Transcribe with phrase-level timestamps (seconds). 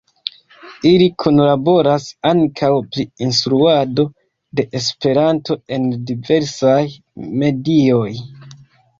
[0.91, 4.05] Ili kunlaboras ankaŭ pri instruado
[4.59, 6.79] de Esperanto en diversaj
[7.43, 8.09] medioj.